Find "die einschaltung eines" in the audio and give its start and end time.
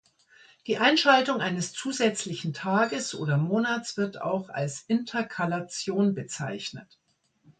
0.65-1.73